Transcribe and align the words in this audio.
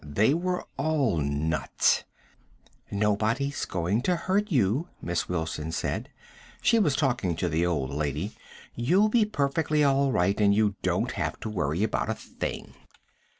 They 0.03 0.33
were 0.33 0.65
all 0.77 1.17
nuts. 1.17 2.05
"Nobody's 2.89 3.65
going 3.65 4.01
to 4.01 4.15
hurt 4.15 4.51
you," 4.51 4.87
Miss 4.99 5.29
Wilson 5.29 5.71
said. 5.71 6.09
She 6.59 6.79
was 6.79 6.95
talking 6.95 7.35
to 7.35 7.47
the 7.47 7.67
old 7.67 7.91
lady. 7.91 8.31
"You'll 8.73 9.09
be 9.09 9.25
perfectly 9.25 9.83
all 9.83 10.11
right 10.11 10.41
and 10.41 10.55
you 10.55 10.73
don't 10.81 11.11
have 11.11 11.39
to 11.41 11.51
worry 11.51 11.83
about 11.83 12.09
a 12.09 12.15
thing." 12.15 12.73